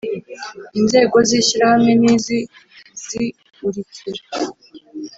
[0.79, 2.37] Inzego z Ishyirahamwe ni izi
[3.03, 4.21] ziurikira